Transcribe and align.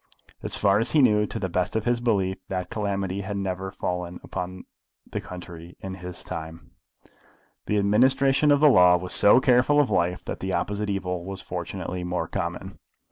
As 0.41 0.55
far 0.55 0.79
as 0.79 0.93
he 0.93 1.01
knew, 1.03 1.27
to 1.27 1.37
the 1.37 1.47
best 1.47 1.75
of 1.75 1.85
his 1.85 2.01
belief, 2.01 2.39
that 2.47 2.71
calamity 2.71 3.21
had 3.21 3.37
never 3.37 3.69
fallen 3.69 4.19
upon 4.23 4.63
the 5.05 5.21
country 5.21 5.77
in 5.79 5.93
his 5.93 6.23
time. 6.23 6.71
The 7.67 7.77
administration 7.77 8.49
of 8.49 8.61
the 8.61 8.67
law 8.69 8.97
was 8.97 9.13
so 9.13 9.39
careful 9.39 9.79
of 9.79 9.91
life 9.91 10.25
that 10.25 10.39
the 10.39 10.53
opposite 10.53 10.89
evil 10.89 11.23
was 11.23 11.43
fortunately 11.43 12.03
more 12.03 12.27
common. 12.27 12.79